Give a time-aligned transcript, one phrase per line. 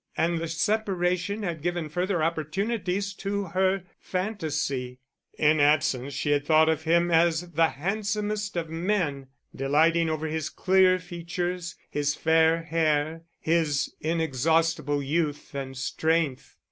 [0.17, 4.97] And the separation had given further opportunities to her fantasy.
[5.37, 10.49] In absence she had thought of him as the handsomest of men, delighting over his
[10.49, 16.55] clear features, his fair hair, his inexhaustible youth and strength.